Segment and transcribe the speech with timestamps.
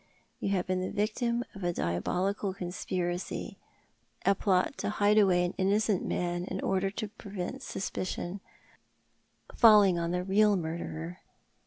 [0.39, 3.59] You have been the victim of a diabolical conspiracy—
[4.25, 8.39] a plot to hide away an innocent man in order to prevent suspicion
[9.55, 11.19] falling on the real murderer."